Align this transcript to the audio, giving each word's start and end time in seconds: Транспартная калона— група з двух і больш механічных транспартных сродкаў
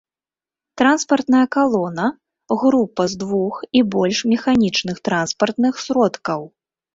Транспартная 0.81 1.41
калона— 1.55 2.07
група 2.61 3.05
з 3.11 3.19
двух 3.25 3.55
і 3.81 3.85
больш 3.93 4.17
механічных 4.33 4.97
транспартных 5.11 5.73
сродкаў 5.85 6.41